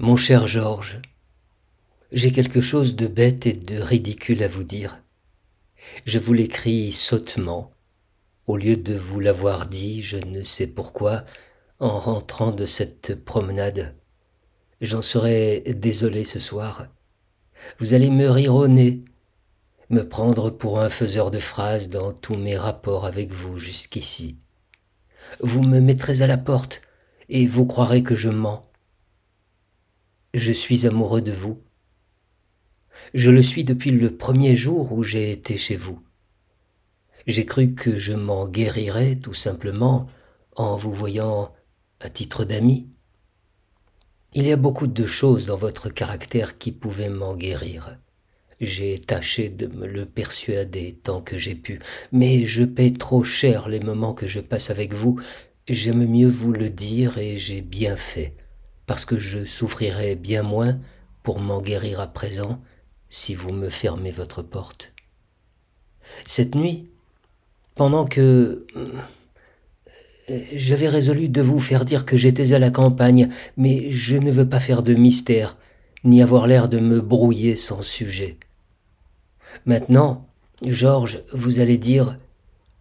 [0.00, 1.00] Mon cher Georges,
[2.10, 5.00] j'ai quelque chose de bête et de ridicule à vous dire.
[6.04, 7.70] Je vous l'écris sottement,
[8.48, 11.24] au lieu de vous l'avoir dit, je ne sais pourquoi,
[11.78, 13.94] en rentrant de cette promenade.
[14.80, 16.88] J'en serais désolé ce soir.
[17.78, 19.04] Vous allez me rire au nez,
[19.90, 24.38] me prendre pour un faiseur de phrases dans tous mes rapports avec vous jusqu'ici.
[25.38, 26.82] Vous me mettrez à la porte,
[27.28, 28.73] et vous croirez que je mens.
[30.34, 31.62] Je suis amoureux de vous.
[33.14, 36.02] Je le suis depuis le premier jour où j'ai été chez vous.
[37.28, 40.08] J'ai cru que je m'en guérirais tout simplement
[40.56, 41.54] en vous voyant
[42.00, 42.88] à titre d'ami.
[44.32, 48.00] Il y a beaucoup de choses dans votre caractère qui pouvaient m'en guérir.
[48.60, 51.78] J'ai tâché de me le persuader tant que j'ai pu,
[52.10, 55.20] mais je paie trop cher les moments que je passe avec vous.
[55.68, 58.34] J'aime mieux vous le dire et j'ai bien fait
[58.86, 60.78] parce que je souffrirai bien moins
[61.22, 62.60] pour m'en guérir à présent
[63.08, 64.92] si vous me fermez votre porte.
[66.26, 66.90] Cette nuit,
[67.74, 69.00] pendant que euh,
[70.54, 74.48] j'avais résolu de vous faire dire que j'étais à la campagne, mais je ne veux
[74.48, 75.56] pas faire de mystère,
[76.04, 78.36] ni avoir l'air de me brouiller sans sujet.
[79.66, 80.26] Maintenant,
[80.62, 82.16] Georges, vous allez dire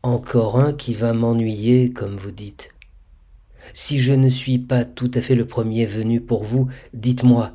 [0.04, 2.74] encore un qui va m'ennuyer, comme vous dites.
[3.74, 7.54] Si je ne suis pas tout à fait le premier venu pour vous, dites-moi,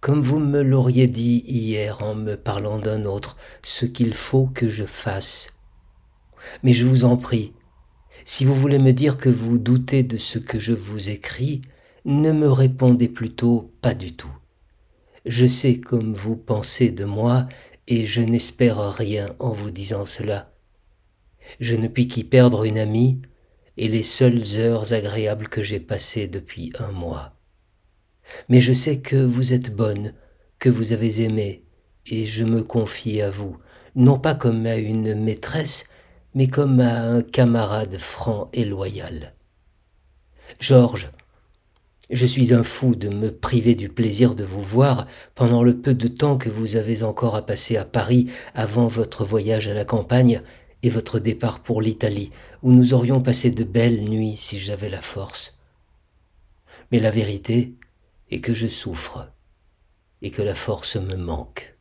[0.00, 4.70] comme vous me l'auriez dit hier en me parlant d'un autre, ce qu'il faut que
[4.70, 5.50] je fasse.
[6.62, 7.52] Mais je vous en prie,
[8.24, 11.60] si vous voulez me dire que vous doutez de ce que je vous écris,
[12.06, 14.32] ne me répondez plutôt pas du tout.
[15.26, 17.46] Je sais comme vous pensez de moi,
[17.86, 20.54] et je n'espère rien en vous disant cela.
[21.58, 23.20] Je ne puis qu'y perdre une amie,
[23.80, 27.32] et les seules heures agréables que j'ai passées depuis un mois.
[28.50, 30.12] Mais je sais que vous êtes bonne,
[30.58, 31.64] que vous avez aimé,
[32.04, 33.56] et je me confie à vous,
[33.94, 35.88] non pas comme à une maîtresse,
[36.34, 39.34] mais comme à un camarade franc et loyal.
[40.60, 41.10] Georges,
[42.10, 45.94] je suis un fou de me priver du plaisir de vous voir pendant le peu
[45.94, 49.86] de temps que vous avez encore à passer à Paris avant votre voyage à la
[49.86, 50.42] campagne
[50.82, 52.30] et votre départ pour l'Italie,
[52.62, 55.60] où nous aurions passé de belles nuits si j'avais la force.
[56.90, 57.74] Mais la vérité
[58.30, 59.30] est que je souffre
[60.22, 61.76] et que la force me manque.